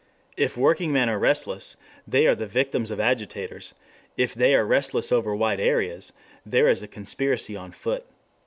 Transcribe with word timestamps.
If 0.35 0.57
workingmen 0.57 1.09
are 1.09 1.19
restless, 1.19 1.75
they 2.07 2.25
are 2.25 2.33
the 2.33 2.47
victims 2.47 2.89
of 2.89 2.99
agitators; 2.99 3.75
if 4.17 4.33
they 4.33 4.55
are 4.55 4.65
restless 4.65 5.11
over 5.11 5.35
wide 5.35 5.59
areas, 5.59 6.11
there 6.43 6.67
is 6.67 6.81
a 6.81 6.87
conspiracy 6.87 7.55
on 7.55 7.71
foot. 7.71 8.03